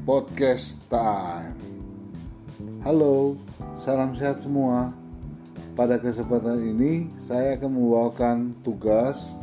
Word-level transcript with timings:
Podcast 0.00 0.80
Time. 0.88 1.52
Halo, 2.80 3.36
salam 3.76 4.16
sehat 4.16 4.40
semua. 4.40 4.96
Pada 5.76 6.00
kesempatan 6.00 6.56
ini, 6.56 7.12
saya 7.20 7.60
akan 7.60 7.68
membawakan 7.68 8.36
tugas 8.64 9.36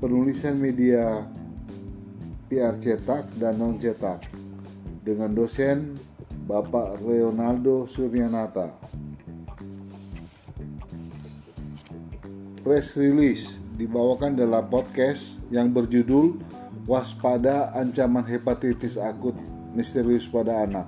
penulisan 0.00 0.56
media 0.56 1.28
PR 2.48 2.80
cetak 2.80 3.28
dan 3.36 3.60
non 3.60 3.76
cetak 3.76 4.24
dengan 5.04 5.36
dosen 5.36 6.00
Bapak 6.48 7.04
Leonardo 7.04 7.84
Suryanata. 7.84 8.72
Press 12.64 12.96
release 12.96 13.60
dibawakan 13.76 14.32
dalam 14.32 14.64
podcast 14.72 15.44
yang 15.52 15.68
berjudul 15.68 16.40
waspada 16.86 17.70
ancaman 17.78 18.26
hepatitis 18.26 18.98
akut 18.98 19.34
misterius 19.72 20.26
pada 20.26 20.66
anak. 20.66 20.86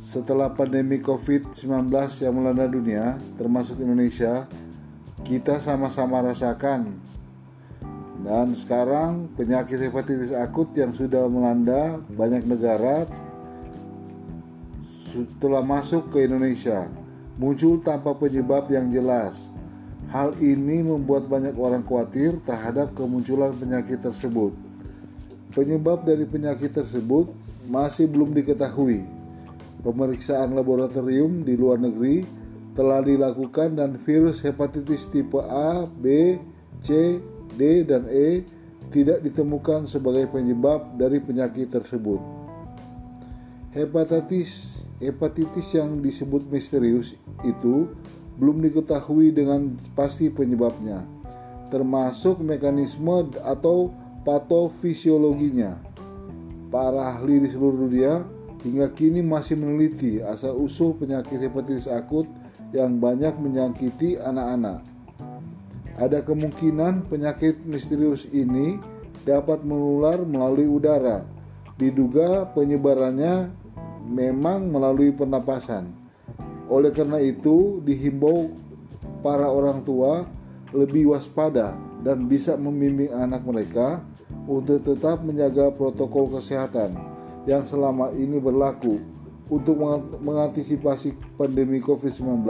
Setelah 0.00 0.50
pandemi 0.50 0.98
COVID-19 0.98 1.92
yang 2.24 2.34
melanda 2.34 2.66
dunia, 2.66 3.20
termasuk 3.38 3.78
Indonesia, 3.78 4.48
kita 5.22 5.62
sama-sama 5.62 6.24
rasakan. 6.24 6.98
Dan 8.20 8.52
sekarang 8.52 9.32
penyakit 9.32 9.80
hepatitis 9.80 10.34
akut 10.36 10.68
yang 10.76 10.92
sudah 10.92 11.24
melanda 11.30 11.96
banyak 12.12 12.44
negara 12.44 13.08
telah 15.40 15.64
masuk 15.64 16.12
ke 16.12 16.28
Indonesia, 16.28 16.86
muncul 17.40 17.80
tanpa 17.80 18.12
penyebab 18.12 18.68
yang 18.68 18.92
jelas 18.92 19.50
Hal 20.10 20.34
ini 20.42 20.82
membuat 20.82 21.30
banyak 21.30 21.54
orang 21.54 21.86
khawatir 21.86 22.42
terhadap 22.42 22.98
kemunculan 22.98 23.54
penyakit 23.54 24.02
tersebut. 24.02 24.50
Penyebab 25.54 26.02
dari 26.02 26.26
penyakit 26.26 26.74
tersebut 26.74 27.30
masih 27.70 28.10
belum 28.10 28.34
diketahui. 28.34 29.06
Pemeriksaan 29.86 30.50
laboratorium 30.58 31.46
di 31.46 31.54
luar 31.54 31.78
negeri 31.78 32.26
telah 32.74 33.06
dilakukan 33.06 33.78
dan 33.78 33.94
virus 34.02 34.42
hepatitis 34.42 35.06
tipe 35.06 35.38
A, 35.46 35.86
B, 35.86 36.38
C, 36.82 37.22
D, 37.54 37.86
dan 37.86 38.10
E 38.10 38.42
tidak 38.90 39.22
ditemukan 39.22 39.86
sebagai 39.86 40.26
penyebab 40.26 40.98
dari 40.98 41.22
penyakit 41.22 41.70
tersebut. 41.70 42.18
Hepatitis 43.70 44.82
hepatitis 44.98 45.78
yang 45.78 46.02
disebut 46.02 46.50
misterius 46.50 47.14
itu 47.46 47.88
belum 48.40 48.64
diketahui 48.64 49.36
dengan 49.36 49.76
pasti 49.92 50.32
penyebabnya, 50.32 51.04
termasuk 51.68 52.40
mekanisme 52.40 53.28
atau 53.44 53.92
patofisiologinya. 54.24 55.76
Para 56.72 57.18
ahli 57.18 57.44
di 57.44 57.48
seluruh 57.52 57.84
dunia 57.84 58.24
hingga 58.64 58.88
kini 58.96 59.20
masih 59.20 59.60
meneliti 59.60 60.24
asal-usul 60.24 60.96
penyakit 60.96 61.36
hepatitis 61.36 61.90
akut 61.90 62.24
yang 62.72 62.96
banyak 62.96 63.36
menyakiti 63.36 64.16
anak-anak. 64.16 64.80
Ada 66.00 66.24
kemungkinan 66.24 67.12
penyakit 67.12 67.60
misterius 67.68 68.24
ini 68.32 68.80
dapat 69.28 69.60
menular 69.66 70.24
melalui 70.24 70.64
udara. 70.64 71.28
Diduga 71.76 72.48
penyebarannya 72.56 73.52
memang 74.08 74.72
melalui 74.72 75.12
pernapasan. 75.12 75.99
Oleh 76.70 76.94
karena 76.94 77.18
itu, 77.18 77.82
dihimbau 77.82 78.54
para 79.26 79.50
orang 79.50 79.82
tua 79.82 80.24
lebih 80.70 81.10
waspada 81.10 81.74
dan 82.06 82.30
bisa 82.30 82.54
membimbing 82.54 83.10
anak 83.10 83.42
mereka 83.42 84.00
untuk 84.46 84.80
tetap 84.86 85.20
menjaga 85.26 85.74
protokol 85.74 86.30
kesehatan 86.30 86.94
yang 87.44 87.66
selama 87.66 88.14
ini 88.14 88.38
berlaku 88.38 89.02
untuk 89.50 89.82
mengantisipasi 90.22 91.18
pandemi 91.34 91.82
COVID-19. 91.82 92.46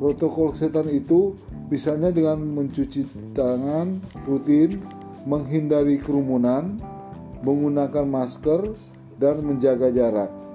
Protokol 0.00 0.56
kesehatan 0.56 0.88
itu 0.92 1.36
misalnya 1.68 2.08
dengan 2.08 2.40
mencuci 2.40 3.04
tangan 3.36 4.00
rutin, 4.24 4.80
menghindari 5.28 6.00
kerumunan, 6.00 6.80
menggunakan 7.44 8.04
masker, 8.08 8.72
dan 9.20 9.40
menjaga 9.44 9.92
jarak. 9.92 10.45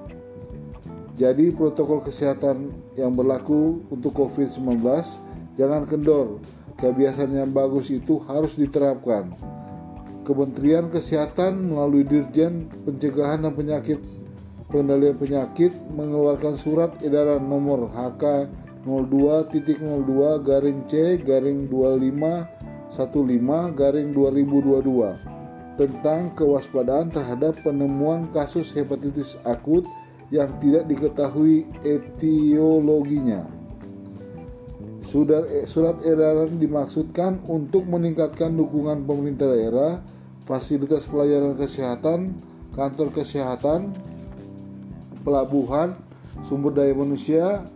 Jadi 1.19 1.51
protokol 1.51 1.99
kesehatan 2.03 2.71
yang 2.95 3.11
berlaku 3.11 3.83
untuk 3.91 4.15
COVID-19 4.15 4.79
jangan 5.59 5.83
kendor. 5.83 6.39
Kebiasaan 6.79 7.35
yang 7.35 7.51
bagus 7.53 7.93
itu 7.93 8.17
harus 8.25 8.57
diterapkan. 8.57 9.35
Kementerian 10.25 10.89
Kesehatan 10.89 11.73
melalui 11.73 12.05
Dirjen 12.05 12.69
Pencegahan 12.85 13.45
dan 13.45 13.53
Penyakit 13.53 13.99
Pengendalian 14.71 15.19
Penyakit 15.19 15.75
mengeluarkan 15.91 16.55
surat 16.55 16.95
edaran 17.03 17.43
nomor 17.43 17.91
HK 17.91 18.47
02.02 18.87 20.39
garing 20.41 20.79
C 20.87 21.19
garing 21.21 21.67
2515 21.69 23.77
garing 23.77 24.09
2022 24.15 25.75
tentang 25.75 26.31
kewaspadaan 26.33 27.11
terhadap 27.11 27.59
penemuan 27.61 28.31
kasus 28.31 28.71
hepatitis 28.73 29.37
akut 29.43 29.83
yang 30.31 30.47
tidak 30.63 30.87
diketahui 30.87 31.67
etiologinya. 31.83 33.45
Surat 35.67 35.99
edaran 36.07 36.55
dimaksudkan 36.55 37.43
untuk 37.51 37.83
meningkatkan 37.83 38.55
dukungan 38.55 39.03
pemerintah 39.03 39.51
daerah, 39.51 39.99
fasilitas 40.47 41.03
pelayanan 41.03 41.59
kesehatan, 41.59 42.39
kantor 42.71 43.11
kesehatan, 43.11 43.91
pelabuhan, 45.27 45.99
sumber 46.47 46.71
daya 46.71 46.95
manusia, 46.95 47.67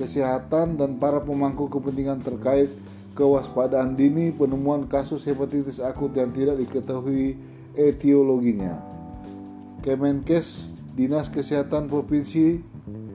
kesehatan, 0.00 0.80
dan 0.80 0.96
para 0.96 1.20
pemangku 1.20 1.68
kepentingan 1.68 2.24
terkait 2.24 2.72
kewaspadaan 3.12 3.92
dini 4.00 4.32
penemuan 4.32 4.88
kasus 4.88 5.20
hepatitis 5.28 5.84
akut 5.84 6.16
yang 6.16 6.32
tidak 6.32 6.56
diketahui 6.64 7.36
etiologinya. 7.76 8.80
Kemenkes 9.84 10.72
Dinas 10.94 11.30
Kesehatan 11.30 11.86
Provinsi 11.86 12.60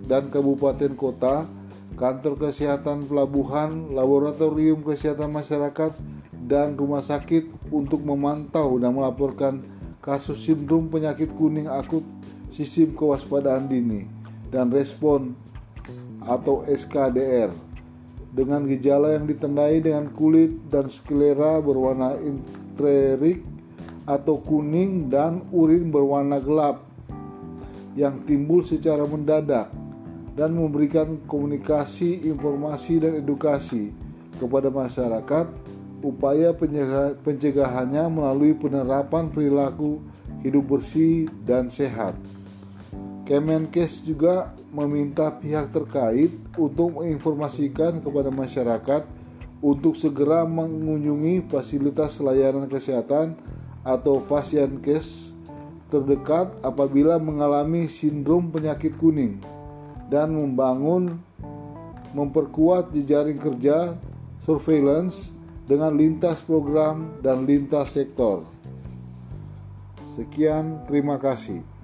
dan 0.06 0.30
Kabupaten 0.30 0.94
Kota, 0.94 1.50
Kantor 1.96 2.50
Kesehatan 2.50 3.08
Pelabuhan, 3.08 3.92
Laboratorium 3.96 4.84
Kesehatan 4.84 5.32
Masyarakat, 5.32 5.98
dan 6.46 6.78
Rumah 6.78 7.02
Sakit 7.02 7.72
untuk 7.74 8.06
memantau 8.06 8.78
dan 8.78 8.94
melaporkan 8.94 9.66
kasus 9.98 10.46
sindrom 10.46 10.86
penyakit 10.94 11.34
kuning 11.34 11.66
akut 11.66 12.06
sistem 12.54 12.94
kewaspadaan 12.94 13.66
dini 13.66 14.06
dan 14.54 14.70
respon 14.70 15.34
atau 16.22 16.62
SKDR 16.70 17.50
dengan 18.30 18.62
gejala 18.70 19.18
yang 19.18 19.26
ditandai 19.26 19.82
dengan 19.82 20.14
kulit 20.14 20.70
dan 20.70 20.86
sklera 20.94 21.58
berwarna 21.58 22.14
intrerik 22.22 23.42
atau 24.06 24.38
kuning 24.38 25.10
dan 25.10 25.42
urin 25.50 25.90
berwarna 25.90 26.38
gelap 26.38 26.85
yang 27.96 28.22
timbul 28.28 28.62
secara 28.62 29.08
mendadak 29.08 29.72
dan 30.36 30.52
memberikan 30.52 31.16
komunikasi, 31.26 32.28
informasi, 32.28 33.00
dan 33.00 33.24
edukasi 33.24 33.96
kepada 34.36 34.68
masyarakat. 34.68 35.48
Upaya 36.06 36.54
pencegahannya 37.24 38.06
melalui 38.14 38.54
penerapan 38.54 39.32
perilaku 39.32 40.04
hidup 40.46 40.78
bersih 40.78 41.26
dan 41.42 41.72
sehat. 41.72 42.14
Kemenkes 43.26 44.06
juga 44.06 44.54
meminta 44.70 45.34
pihak 45.34 45.74
terkait 45.74 46.30
untuk 46.62 47.02
menginformasikan 47.02 48.06
kepada 48.06 48.30
masyarakat 48.30 49.02
untuk 49.66 49.98
segera 49.98 50.46
mengunjungi 50.46 51.50
fasilitas 51.50 52.22
layanan 52.22 52.70
kesehatan 52.70 53.34
atau 53.82 54.22
Fasienkes 54.22 55.35
terdekat 55.96 56.52
apabila 56.60 57.16
mengalami 57.16 57.88
sindrom 57.88 58.52
penyakit 58.52 59.00
kuning 59.00 59.40
dan 60.12 60.36
membangun 60.36 61.24
memperkuat 62.12 62.92
jejaring 62.92 63.40
kerja 63.40 63.96
surveillance 64.44 65.32
dengan 65.64 65.96
lintas 65.96 66.44
program 66.44 67.16
dan 67.24 67.48
lintas 67.48 67.96
sektor. 67.96 68.44
Sekian, 70.12 70.84
terima 70.88 71.16
kasih. 71.16 71.75